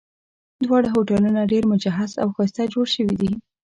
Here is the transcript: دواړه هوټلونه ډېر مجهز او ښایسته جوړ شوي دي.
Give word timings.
دواړه 0.63 0.87
هوټلونه 0.95 1.39
ډېر 1.51 1.63
مجهز 1.73 2.11
او 2.21 2.27
ښایسته 2.35 2.63
جوړ 2.73 2.85
شوي 2.95 3.15
دي. 3.21 3.31